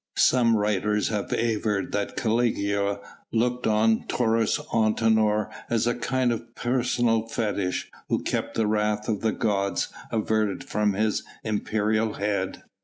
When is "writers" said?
0.57-1.09